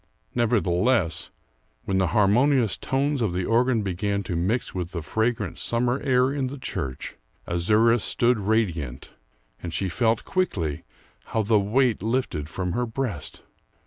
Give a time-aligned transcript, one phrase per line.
[0.33, 1.29] Nevertheless,
[1.85, 6.33] when the harmonious tones of the organ began to mix with the fragrant summer air
[6.33, 9.11] in the church, Azouras stood radiant,
[9.61, 10.85] and she felt quickly
[11.25, 13.43] how the weight lifted from her breast.